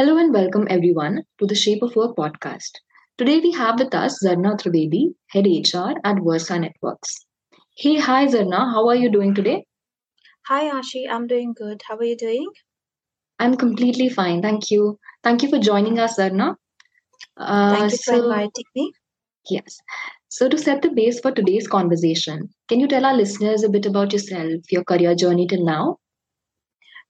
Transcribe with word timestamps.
Hello 0.00 0.16
and 0.16 0.32
welcome 0.32 0.66
everyone 0.70 1.24
to 1.38 1.44
the 1.44 1.54
Shape 1.54 1.82
of 1.82 1.94
Work 1.94 2.16
podcast. 2.16 2.78
Today 3.18 3.38
we 3.40 3.50
have 3.52 3.78
with 3.78 3.94
us 3.94 4.24
Zarna 4.24 4.56
Trivedi, 4.58 5.12
Head 5.26 5.46
HR 5.46 5.92
at 6.04 6.22
Versa 6.24 6.58
Networks. 6.58 7.26
Hey, 7.76 7.98
hi 7.98 8.26
Zarna, 8.26 8.60
how 8.72 8.88
are 8.88 8.94
you 8.94 9.10
doing 9.10 9.34
today? 9.34 9.66
Hi 10.46 10.70
Aashi, 10.70 11.02
I'm 11.06 11.26
doing 11.26 11.52
good. 11.52 11.82
How 11.86 11.98
are 11.98 12.04
you 12.04 12.16
doing? 12.16 12.48
I'm 13.40 13.58
completely 13.58 14.08
fine, 14.08 14.40
thank 14.40 14.70
you. 14.70 14.98
Thank 15.22 15.42
you 15.42 15.50
for 15.50 15.58
joining 15.58 15.98
us, 15.98 16.16
Zarna. 16.16 16.54
Uh, 17.36 17.76
thank 17.76 17.92
you 17.92 17.98
so, 17.98 18.12
for 18.12 18.24
inviting 18.24 18.64
me. 18.74 18.92
Yes. 19.50 19.76
So, 20.30 20.48
to 20.48 20.56
set 20.56 20.80
the 20.80 20.92
base 20.92 21.20
for 21.20 21.30
today's 21.30 21.68
conversation, 21.68 22.48
can 22.68 22.80
you 22.80 22.88
tell 22.88 23.04
our 23.04 23.14
listeners 23.14 23.64
a 23.64 23.68
bit 23.68 23.84
about 23.84 24.14
yourself, 24.14 24.72
your 24.72 24.82
career 24.82 25.14
journey 25.14 25.46
till 25.46 25.62
now? 25.62 25.98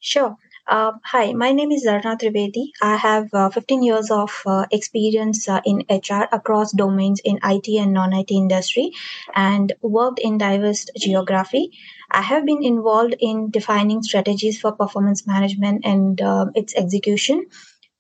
Sure. 0.01 0.35
Uh, 0.71 0.93
hi, 1.05 1.33
my 1.33 1.51
name 1.51 1.73
is 1.73 1.85
Zarna 1.85 2.17
Trivedi. 2.17 2.71
I 2.81 2.95
have 2.97 3.29
uh, 3.35 3.51
15 3.51 3.83
years 3.83 4.09
of 4.09 4.31
uh, 4.47 4.67
experience 4.71 5.49
uh, 5.49 5.61
in 5.65 5.83
HR 5.91 6.29
across 6.31 6.71
domains 6.71 7.21
in 7.25 7.41
IT 7.43 7.77
and 7.77 7.93
non 7.93 8.13
IT 8.13 8.31
industry 8.31 8.93
and 9.35 9.73
worked 9.83 10.21
in 10.21 10.39
diverse 10.39 10.87
geography. 10.97 11.73
I 12.13 12.23
have 12.23 12.47
been 12.47 12.63
involved 12.63 13.17
in 13.19 13.51
defining 13.51 14.05
strategies 14.05 14.61
for 14.61 14.71
performance 14.71 15.27
management 15.27 15.85
and 15.85 16.23
uh, 16.23 16.47
its 16.55 16.77
execution. 16.77 17.47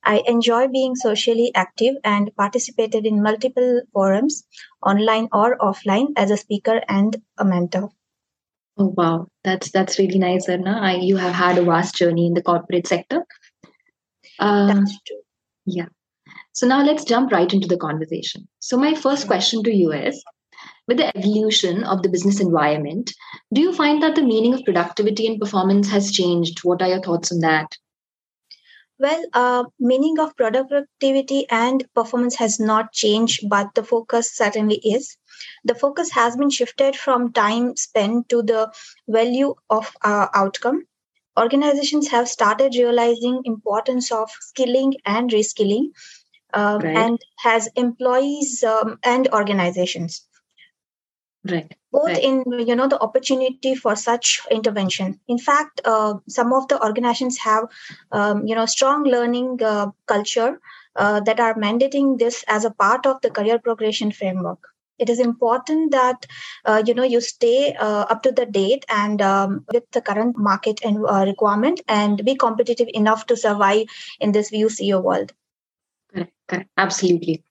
I 0.05 0.23
enjoy 0.29 0.69
being 0.69 0.95
socially 0.95 1.51
active 1.57 1.97
and 2.05 2.31
participated 2.37 3.05
in 3.05 3.21
multiple 3.21 3.83
forums, 3.93 4.45
online 4.87 5.29
or 5.33 5.59
offline, 5.59 6.13
as 6.17 6.31
a 6.31 6.37
speaker 6.37 6.81
and 6.89 7.21
a 7.37 7.45
mentor. 7.45 7.91
Oh 8.79 8.95
wow, 8.97 9.27
that's 9.45 9.71
that's 9.71 9.99
really 9.99 10.19
nice, 10.19 10.49
Zarna. 10.49 10.81
I, 10.81 10.97
you 10.97 11.17
have 11.17 11.35
had 11.35 11.59
a 11.59 11.65
vast 11.65 11.95
journey 11.95 12.27
in 12.27 12.35
the 12.35 12.43
corporate 12.43 12.87
sector. 12.87 13.25
Um, 14.39 14.69
that's 14.69 14.99
true. 15.07 15.21
Yeah. 15.67 15.87
So 16.53 16.67
now 16.67 16.83
let's 16.83 17.05
jump 17.05 17.33
right 17.33 17.53
into 17.53 17.69
the 17.69 17.77
conversation. 17.77 18.49
So 18.59 18.77
my 18.77 18.95
first 18.95 19.27
question 19.27 19.63
to 19.65 19.75
you 19.75 19.93
is, 19.93 20.23
with 20.89 20.97
the 20.97 21.17
evolution 21.17 21.85
of 21.85 22.03
the 22.03 22.09
business 22.09 22.41
environment, 22.41 23.13
do 23.53 23.61
you 23.61 23.73
find 23.73 24.03
that 24.03 24.15
the 24.15 24.23
meaning 24.23 24.55
of 24.55 24.65
productivity 24.65 25.27
and 25.27 25.41
performance 25.41 25.89
has 25.91 26.11
changed? 26.11 26.61
What 26.65 26.83
are 26.83 26.89
your 26.89 27.03
thoughts 27.03 27.33
on 27.33 27.41
that? 27.41 27.77
Well, 29.01 29.25
uh, 29.33 29.65
meaning 29.79 30.19
of 30.19 30.37
productivity 30.37 31.47
and 31.49 31.83
performance 31.95 32.35
has 32.35 32.61
not 32.61 32.93
changed, 32.93 33.49
but 33.49 33.75
the 33.75 33.83
focus 33.83 34.31
certainly 34.31 34.77
is. 34.77 35.17
The 35.65 35.75
focus 35.75 36.11
has 36.11 36.37
been 36.37 36.51
shifted 36.51 36.97
from 36.97 37.33
time 37.33 37.77
spent 37.77 38.29
to 38.29 38.43
the 38.43 38.71
value 39.09 39.55
of 39.71 39.91
uh, 40.05 40.27
outcome. 40.35 40.87
Organizations 41.39 42.09
have 42.09 42.29
started 42.29 42.75
realizing 42.75 43.41
importance 43.47 44.13
of 44.13 44.31
skilling 44.39 44.97
and 45.07 45.31
reskilling 45.31 45.93
um, 46.53 46.81
right. 46.81 46.97
and 46.97 47.19
has 47.39 47.71
employees 47.77 48.63
um, 48.63 48.99
and 49.03 49.29
organizations 49.33 50.27
right 51.45 51.75
both 51.93 52.07
right. 52.07 52.23
in 52.23 52.45
you 52.67 52.77
know 52.77 52.89
the 52.89 53.01
opportunity 53.01 53.75
for 53.75 53.97
such 53.97 54.41
intervention 54.51 55.19
in 55.29 55.39
fact 55.39 55.81
uh, 55.85 56.15
some 56.29 56.53
of 56.53 56.69
the 56.69 56.83
organizations 56.83 57.39
have 57.39 57.65
um, 58.13 58.47
you 58.47 58.55
know 58.55 58.67
strong 58.67 59.05
learning 59.05 59.59
uh, 59.63 59.87
culture 60.07 60.61
uh, 60.97 61.21
that 61.21 61.41
are 61.41 61.55
mandating 61.55 62.19
this 62.19 62.45
as 62.49 62.65
a 62.65 62.71
part 62.71 63.07
of 63.07 63.21
the 63.23 63.31
career 63.31 63.59
progression 63.59 64.13
framework 64.13 64.71
it 65.01 65.09
is 65.09 65.19
important 65.19 65.93
that 65.93 66.27
uh, 66.67 66.83
you 66.87 66.95
know 66.95 67.03
you 67.03 67.21
stay 67.21 67.75
uh, 67.75 68.05
up 68.15 68.23
to 68.23 68.33
the 68.33 68.47
date 68.47 68.85
and 68.89 69.23
um, 69.23 69.65
with 69.73 69.91
the 69.93 70.03
current 70.03 70.37
market 70.37 70.81
and 70.85 70.99
uh, 71.07 71.25
requirement 71.27 71.81
and 71.89 72.23
be 72.25 72.35
competitive 72.35 72.89
enough 72.93 73.27
to 73.27 73.37
survive 73.37 73.87
in 74.21 74.33
this 74.33 74.51
VUCA 74.51 75.03
world. 75.03 75.33
Correct, 76.13 76.33
correct. 76.47 76.71
Absolutely. 76.77 77.43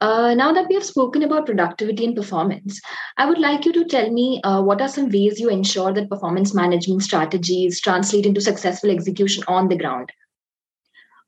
Uh, 0.00 0.32
now 0.32 0.50
that 0.50 0.66
we 0.68 0.74
have 0.74 0.84
spoken 0.84 1.22
about 1.22 1.44
productivity 1.44 2.06
and 2.06 2.16
performance, 2.16 2.80
I 3.18 3.26
would 3.26 3.38
like 3.38 3.66
you 3.66 3.72
to 3.74 3.84
tell 3.84 4.10
me 4.10 4.40
uh, 4.42 4.62
what 4.62 4.80
are 4.80 4.88
some 4.88 5.10
ways 5.10 5.38
you 5.38 5.50
ensure 5.50 5.92
that 5.92 6.08
performance 6.08 6.54
management 6.54 7.02
strategies 7.02 7.80
translate 7.80 8.24
into 8.24 8.40
successful 8.40 8.90
execution 8.90 9.44
on 9.46 9.68
the 9.68 9.76
ground? 9.76 10.10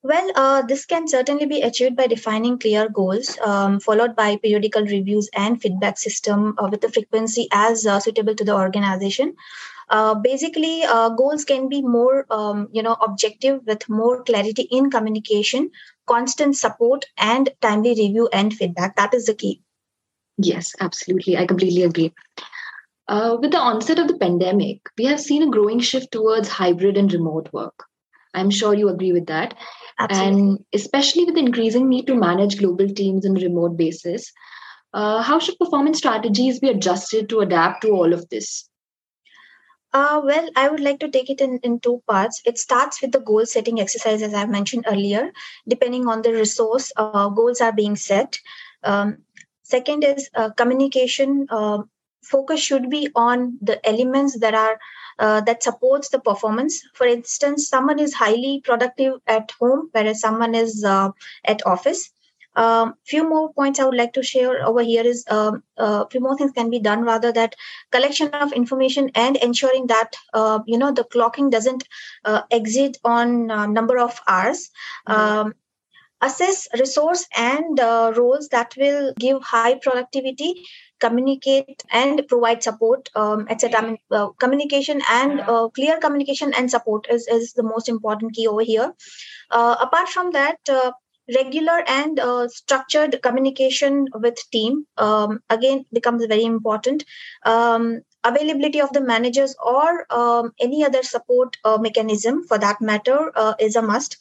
Well, 0.04 0.32
uh, 0.34 0.62
this 0.62 0.84
can 0.84 1.06
certainly 1.06 1.46
be 1.46 1.60
achieved 1.62 1.96
by 1.96 2.08
defining 2.08 2.58
clear 2.58 2.88
goals, 2.88 3.38
um, 3.38 3.78
followed 3.78 4.16
by 4.16 4.36
periodical 4.36 4.82
reviews 4.82 5.28
and 5.32 5.60
feedback 5.62 5.96
system 5.96 6.56
uh, 6.58 6.68
with 6.68 6.82
a 6.82 6.88
frequency 6.88 7.46
as 7.52 7.86
uh, 7.86 8.00
suitable 8.00 8.34
to 8.34 8.44
the 8.44 8.54
organization. 8.54 9.36
Uh, 9.90 10.14
basically, 10.14 10.82
uh, 10.84 11.10
goals 11.10 11.44
can 11.44 11.68
be 11.68 11.82
more, 11.82 12.26
um, 12.30 12.68
you 12.72 12.82
know, 12.82 12.94
objective 12.94 13.60
with 13.66 13.88
more 13.88 14.24
clarity 14.24 14.62
in 14.72 14.90
communication, 14.90 15.70
constant 16.12 16.56
support, 16.56 17.04
and 17.16 17.50
timely 17.60 17.90
review 17.90 18.28
and 18.32 18.52
feedback. 18.52 18.96
That 18.96 19.14
is 19.14 19.26
the 19.26 19.34
key. 19.34 19.62
Yes, 20.38 20.74
absolutely. 20.80 21.36
I 21.36 21.46
completely 21.46 21.82
agree. 21.82 22.12
Uh, 23.08 23.36
with 23.40 23.50
the 23.50 23.58
onset 23.58 23.98
of 23.98 24.08
the 24.08 24.16
pandemic, 24.16 24.80
we 24.96 25.04
have 25.04 25.20
seen 25.20 25.42
a 25.42 25.50
growing 25.50 25.80
shift 25.80 26.12
towards 26.12 26.48
hybrid 26.48 26.96
and 26.96 27.12
remote 27.12 27.48
work. 27.52 27.84
I'm 28.34 28.50
sure 28.50 28.74
you 28.74 28.88
agree 28.88 29.12
with 29.12 29.26
that. 29.26 29.54
Absolutely. 29.98 30.40
And 30.40 30.64
especially 30.72 31.24
with 31.24 31.34
the 31.34 31.40
increasing 31.40 31.88
need 31.88 32.06
to 32.06 32.14
manage 32.14 32.58
global 32.58 32.88
teams 32.88 33.26
on 33.26 33.36
a 33.36 33.40
remote 33.40 33.76
basis, 33.76 34.32
uh, 34.94 35.22
how 35.22 35.38
should 35.38 35.58
performance 35.58 35.98
strategies 35.98 36.60
be 36.60 36.68
adjusted 36.68 37.28
to 37.28 37.40
adapt 37.40 37.82
to 37.82 37.90
all 37.90 38.12
of 38.12 38.28
this? 38.30 38.68
Uh, 39.92 40.20
well, 40.24 40.48
I 40.56 40.68
would 40.68 40.80
like 40.80 41.00
to 41.00 41.08
take 41.10 41.28
it 41.28 41.40
in, 41.40 41.58
in 41.62 41.78
two 41.80 42.02
parts. 42.08 42.40
It 42.46 42.58
starts 42.58 43.02
with 43.02 43.12
the 43.12 43.20
goal 43.20 43.44
setting 43.44 43.80
exercise, 43.80 44.22
as 44.22 44.32
I 44.34 44.46
mentioned 44.46 44.84
earlier. 44.88 45.32
Depending 45.68 46.08
on 46.08 46.22
the 46.22 46.32
resource, 46.32 46.92
uh, 46.96 47.28
goals 47.28 47.60
are 47.60 47.72
being 47.72 47.96
set. 47.96 48.38
Um, 48.82 49.18
second 49.62 50.02
is 50.04 50.30
uh, 50.34 50.50
communication. 50.50 51.46
Uh, 51.50 51.82
focus 52.22 52.60
should 52.60 52.88
be 52.88 53.10
on 53.14 53.58
the 53.60 53.86
elements 53.86 54.38
that 54.38 54.54
are 54.54 54.78
uh, 55.18 55.40
that 55.42 55.62
supports 55.62 56.08
the 56.08 56.20
performance. 56.20 56.82
For 56.94 57.06
instance, 57.06 57.68
someone 57.68 57.98
is 57.98 58.14
highly 58.14 58.62
productive 58.64 59.14
at 59.26 59.50
home, 59.60 59.90
whereas 59.92 60.20
someone 60.20 60.54
is 60.54 60.82
uh, 60.84 61.10
at 61.44 61.66
office. 61.66 62.10
Um, 62.54 62.94
few 63.04 63.28
more 63.28 63.52
points 63.52 63.80
I 63.80 63.84
would 63.84 63.96
like 63.96 64.12
to 64.14 64.22
share 64.22 64.64
over 64.66 64.82
here 64.82 65.04
is 65.04 65.24
um, 65.30 65.62
uh, 65.78 66.04
few 66.06 66.20
more 66.20 66.36
things 66.36 66.52
can 66.52 66.70
be 66.70 66.80
done 66.80 67.02
rather 67.02 67.32
that 67.32 67.56
collection 67.90 68.28
of 68.28 68.52
information 68.52 69.10
and 69.14 69.36
ensuring 69.36 69.86
that 69.86 70.14
uh, 70.34 70.60
you 70.66 70.76
know 70.76 70.92
the 70.92 71.04
clocking 71.04 71.50
doesn't 71.50 71.88
uh, 72.24 72.42
exit 72.50 72.98
on 73.04 73.50
uh, 73.50 73.66
number 73.66 73.98
of 73.98 74.20
hours. 74.26 74.70
Mm-hmm. 75.08 75.20
Um, 75.20 75.54
assess 76.22 76.68
resource 76.78 77.26
and 77.36 77.80
uh, 77.80 78.12
roles 78.16 78.48
that 78.48 78.74
will 78.76 79.12
give 79.18 79.42
high 79.42 79.74
productivity 79.74 80.64
communicate 81.00 81.82
and 81.90 82.22
provide 82.28 82.62
support 82.62 83.10
um, 83.16 83.46
etc 83.50 83.80
I 83.80 83.86
mean, 83.86 83.98
uh, 84.12 84.28
communication 84.38 85.02
and 85.10 85.40
uh, 85.40 85.68
clear 85.68 85.98
communication 85.98 86.54
and 86.54 86.70
support 86.70 87.08
is, 87.10 87.26
is 87.26 87.54
the 87.54 87.64
most 87.64 87.88
important 87.88 88.34
key 88.34 88.46
over 88.46 88.62
here 88.62 88.94
uh, 89.50 89.76
apart 89.80 90.08
from 90.08 90.30
that 90.30 90.58
uh, 90.68 90.92
regular 91.34 91.82
and 91.86 92.18
uh, 92.18 92.48
structured 92.48 93.20
communication 93.22 94.06
with 94.14 94.38
team 94.50 94.86
um, 94.98 95.40
again 95.50 95.84
becomes 95.92 96.24
very 96.26 96.44
important. 96.44 97.04
Um, 97.44 98.02
availability 98.24 98.80
of 98.80 98.92
the 98.92 99.00
managers 99.00 99.54
or 99.64 100.06
um, 100.10 100.52
any 100.60 100.84
other 100.84 101.02
support 101.02 101.56
uh, 101.64 101.78
mechanism 101.78 102.44
for 102.46 102.58
that 102.58 102.80
matter 102.80 103.32
is 103.58 103.76
a 103.76 103.82
must. 103.82 104.16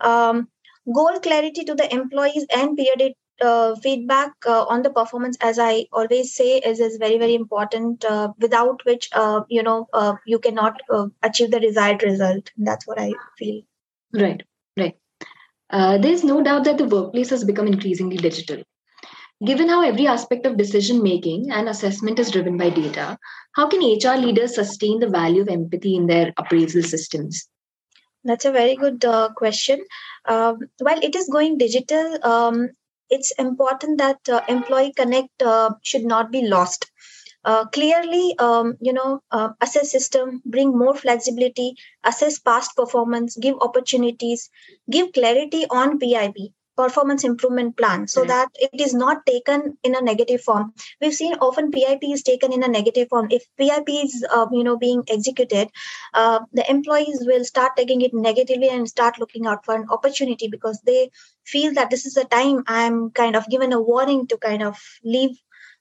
Um, 0.00 0.48
goal 0.92 1.18
clarity 1.20 1.64
to 1.64 1.74
the 1.74 1.92
employees 1.92 2.46
and 2.54 2.76
periodic 2.76 3.14
uh, 3.40 3.74
feedback 3.76 4.32
uh, 4.46 4.64
on 4.64 4.82
the 4.82 4.90
performance 4.90 5.36
as 5.40 5.58
i 5.58 5.84
always 5.92 6.34
say 6.34 6.58
is 6.58 6.80
is 6.80 6.96
very 6.98 7.18
very 7.18 7.34
important 7.34 8.04
uh, 8.04 8.28
without 8.38 8.84
which 8.84 9.08
uh, 9.12 9.40
you 9.48 9.62
know 9.62 9.88
uh, 9.92 10.14
you 10.26 10.38
cannot 10.38 10.80
uh, 10.90 11.06
achieve 11.22 11.50
the 11.50 11.60
desired 11.60 12.02
result. 12.02 12.50
That's 12.56 12.86
what 12.86 12.98
i 12.98 13.12
feel. 13.38 13.62
Right 14.12 14.42
right 14.76 14.96
there's 15.70 16.24
no 16.24 16.42
doubt 16.42 16.64
that 16.64 16.78
the 16.78 16.84
workplace 16.84 17.30
has 17.30 17.44
become 17.44 17.66
increasingly 17.66 18.16
digital 18.16 18.62
given 19.44 19.68
how 19.68 19.82
every 19.82 20.06
aspect 20.06 20.46
of 20.46 20.56
decision 20.56 21.02
making 21.02 21.50
and 21.50 21.68
assessment 21.68 22.18
is 22.18 22.30
driven 22.30 22.56
by 22.56 22.70
data 22.70 23.18
how 23.56 23.66
can 23.68 23.80
hr 23.80 24.18
leaders 24.18 24.54
sustain 24.54 25.00
the 25.00 25.08
value 25.08 25.42
of 25.42 25.48
empathy 25.48 25.96
in 25.96 26.06
their 26.06 26.32
appraisal 26.36 26.82
systems 26.82 27.48
That's 28.28 28.46
a 28.46 28.52
very 28.52 28.74
good 28.74 29.04
uh, 29.04 29.28
question. 29.38 29.80
Um, 30.24 30.60
while 30.78 30.98
it 31.02 31.14
is 31.14 31.28
going 31.28 31.58
digital, 31.58 32.18
um, 32.24 32.70
it's 33.10 33.32
important 33.32 33.98
that 33.98 34.28
uh, 34.28 34.40
employee 34.48 34.94
connect 34.96 35.42
uh, 35.42 35.70
should 35.82 36.04
not 36.04 36.32
be 36.32 36.40
lost. 36.42 36.90
Uh, 37.44 37.64
clearly, 37.66 38.34
um, 38.38 38.74
you 38.80 38.92
know, 38.92 39.20
uh, 39.30 39.50
assess 39.60 39.90
system, 39.90 40.42
bring 40.46 40.76
more 40.76 40.94
flexibility, 40.94 41.74
assess 42.04 42.38
past 42.38 42.74
performance, 42.76 43.36
give 43.36 43.56
opportunities, 43.60 44.50
give 44.90 45.12
clarity 45.12 45.66
on 45.70 45.98
PIP, 45.98 46.52
performance 46.76 47.22
improvement 47.22 47.76
plan. 47.76 48.08
So 48.08 48.24
that 48.24 48.48
it 48.54 48.80
is 48.80 48.94
not 48.94 49.26
taken 49.26 49.76
in 49.82 49.94
a 49.94 50.00
negative 50.00 50.40
form. 50.40 50.72
We've 51.00 51.14
seen 51.14 51.34
often 51.34 51.70
pip 51.70 51.98
is 52.02 52.22
taken 52.22 52.52
in 52.52 52.62
a 52.64 52.68
negative 52.68 53.08
form. 53.08 53.28
If 53.30 53.44
pip 53.58 53.84
is 53.88 54.24
uh, 54.30 54.46
you 54.50 54.64
know 54.64 54.76
being 54.76 55.04
executed 55.08 55.68
uh, 56.14 56.40
the 56.52 56.68
employees 56.70 57.24
will 57.26 57.44
start 57.44 57.76
taking 57.76 58.00
it 58.02 58.14
negatively 58.14 58.68
and 58.68 58.88
start 58.88 59.18
looking 59.18 59.46
out 59.46 59.64
for 59.64 59.74
an 59.74 59.86
opportunity 59.90 60.48
because 60.48 60.80
they 60.86 61.10
feel 61.44 61.74
that 61.74 61.90
this 61.90 62.06
is 62.06 62.14
the 62.14 62.24
time 62.24 62.62
i'm 62.66 63.10
kind 63.10 63.36
of 63.36 63.48
given 63.48 63.72
a 63.72 63.80
warning 63.80 64.26
to 64.26 64.36
kind 64.38 64.62
of 64.62 64.78
leave 65.04 65.36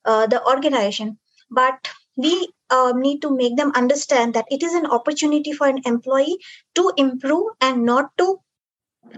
uh, 0.06 0.28
the 0.28 0.44
organization 0.46 1.18
but 1.54 1.90
we 2.16 2.50
uh, 2.70 2.94
need 2.96 3.22
to 3.22 3.36
make 3.36 3.58
them 3.58 3.72
understand 3.76 4.34
that 4.34 4.46
it 4.50 4.64
is 4.64 4.74
an 4.74 4.86
opportunity 4.86 5.52
for 5.52 5.68
an 5.68 5.82
employee 5.86 6.38
to 6.76 6.92
improve 6.98 7.48
and 7.62 7.86
not 7.86 8.10
to 8.18 8.40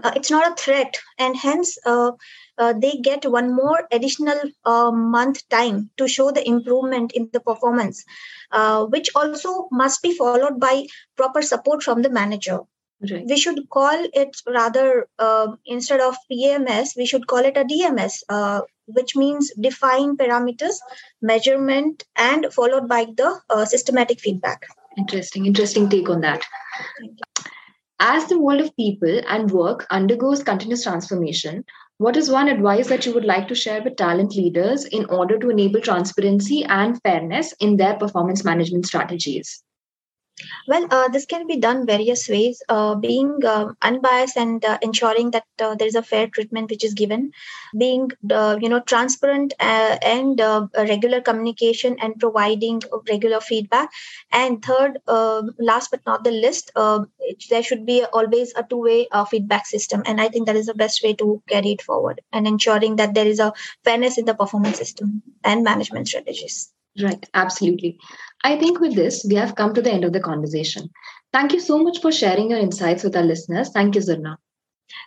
uh, 0.02 0.12
it's 0.16 0.30
not 0.30 0.50
a 0.50 0.62
threat 0.62 0.96
and 1.18 1.36
hence 1.36 1.78
uh, 1.86 2.12
uh, 2.58 2.72
they 2.72 2.92
get 3.02 3.24
one 3.24 3.54
more 3.54 3.86
additional 3.92 4.38
uh, 4.64 4.90
month 4.90 5.48
time 5.48 5.90
to 5.96 6.08
show 6.08 6.30
the 6.30 6.46
improvement 6.46 7.12
in 7.12 7.28
the 7.32 7.40
performance 7.40 8.04
uh, 8.50 8.84
which 8.86 9.10
also 9.14 9.68
must 9.70 10.02
be 10.02 10.14
followed 10.14 10.58
by 10.58 10.84
proper 11.16 11.40
support 11.40 11.82
from 11.82 12.02
the 12.02 12.10
manager 12.10 12.60
right. 13.10 13.26
we 13.26 13.38
should 13.38 13.68
call 13.70 14.06
it 14.12 14.36
rather 14.46 15.06
instead 15.66 16.00
of 16.00 16.16
pms 16.30 16.96
we 16.96 17.06
should 17.06 17.26
call 17.26 17.44
it 17.44 17.56
a 17.56 17.64
dms 17.64 18.22
which 18.86 19.16
means 19.16 19.52
define 19.60 20.16
parameters 20.16 20.76
measurement 21.20 22.04
and 22.16 22.46
followed 22.52 22.88
by 22.88 23.04
the 23.16 23.40
uh, 23.50 23.64
systematic 23.64 24.20
feedback. 24.20 24.66
Interesting 24.96 25.46
interesting 25.46 25.88
take 25.88 26.08
on 26.08 26.20
that. 26.22 26.44
As 27.98 28.26
the 28.26 28.38
world 28.38 28.60
of 28.60 28.76
people 28.76 29.20
and 29.28 29.50
work 29.50 29.86
undergoes 29.90 30.42
continuous 30.42 30.82
transformation, 30.82 31.64
what 31.98 32.16
is 32.16 32.30
one 32.30 32.48
advice 32.48 32.88
that 32.88 33.06
you 33.06 33.14
would 33.14 33.24
like 33.24 33.48
to 33.48 33.54
share 33.54 33.82
with 33.82 33.96
talent 33.96 34.36
leaders 34.36 34.84
in 34.84 35.06
order 35.06 35.38
to 35.38 35.48
enable 35.48 35.80
transparency 35.80 36.62
and 36.64 37.00
fairness 37.02 37.54
in 37.58 37.78
their 37.78 37.94
performance 37.94 38.44
management 38.44 38.86
strategies? 38.86 39.62
Well, 40.68 40.86
uh, 40.90 41.08
this 41.08 41.24
can 41.24 41.46
be 41.46 41.56
done 41.56 41.86
various 41.86 42.28
ways. 42.28 42.62
Uh, 42.68 42.94
being 42.94 43.38
uh, 43.44 43.72
unbiased 43.80 44.36
and 44.36 44.62
uh, 44.64 44.78
ensuring 44.82 45.30
that 45.30 45.46
uh, 45.60 45.74
there 45.74 45.88
is 45.88 45.94
a 45.94 46.02
fair 46.02 46.26
treatment 46.28 46.70
which 46.70 46.84
is 46.84 46.92
given, 46.92 47.32
being 47.76 48.10
uh, 48.30 48.58
you 48.60 48.68
know 48.68 48.80
transparent 48.80 49.54
and 49.60 50.38
regular 50.76 51.22
communication 51.22 51.96
and 52.00 52.20
providing 52.20 52.82
regular 53.08 53.40
feedback, 53.40 53.90
and 54.30 54.62
third, 54.62 54.98
last 55.58 55.90
but 55.90 56.04
not 56.06 56.22
the 56.22 56.30
least, 56.30 56.70
there 57.50 57.62
should 57.62 57.86
be 57.86 58.04
always 58.12 58.52
a 58.56 58.62
two-way 58.62 59.08
feedback 59.30 59.66
system, 59.66 60.02
and 60.04 60.20
I 60.20 60.28
think 60.28 60.46
that 60.46 60.56
is 60.56 60.66
the 60.66 60.74
best 60.74 61.02
way 61.02 61.14
to 61.14 61.42
carry 61.48 61.72
it 61.72 61.82
forward 61.82 62.20
and 62.32 62.46
ensuring 62.46 62.96
that 62.96 63.14
there 63.14 63.26
is 63.26 63.40
a 63.40 63.54
fairness 63.84 64.18
in 64.18 64.26
the 64.26 64.34
performance 64.34 64.76
system 64.76 65.22
and 65.42 65.64
management 65.64 66.08
strategies. 66.08 66.75
Right, 67.02 67.28
absolutely. 67.34 67.98
I 68.42 68.56
think 68.58 68.80
with 68.80 68.94
this, 68.94 69.24
we 69.28 69.34
have 69.36 69.54
come 69.54 69.74
to 69.74 69.82
the 69.82 69.92
end 69.92 70.04
of 70.04 70.12
the 70.12 70.20
conversation. 70.20 70.90
Thank 71.32 71.52
you 71.52 71.60
so 71.60 71.78
much 71.78 72.00
for 72.00 72.10
sharing 72.10 72.50
your 72.50 72.58
insights 72.58 73.04
with 73.04 73.16
our 73.16 73.22
listeners. 73.22 73.68
Thank 73.70 73.94
you, 73.94 74.00
Zarna. 74.00 74.36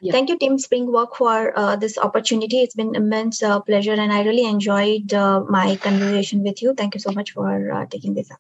Yeah. 0.01 0.11
Thank 0.11 0.29
you, 0.29 0.37
Team 0.37 0.57
Springwork, 0.57 1.15
for 1.15 1.57
uh, 1.57 1.75
this 1.77 1.97
opportunity. 1.97 2.59
It's 2.61 2.75
been 2.75 2.95
immense 2.95 3.41
uh, 3.43 3.59
pleasure, 3.61 3.93
and 3.93 4.11
I 4.13 4.23
really 4.23 4.45
enjoyed 4.45 5.13
uh, 5.13 5.41
my 5.49 5.77
conversation 5.77 6.43
with 6.43 6.61
you. 6.61 6.73
Thank 6.75 6.95
you 6.95 6.99
so 6.99 7.11
much 7.11 7.31
for 7.31 7.71
uh, 7.71 7.85
taking 7.87 8.13
this 8.13 8.31
up. 8.31 8.39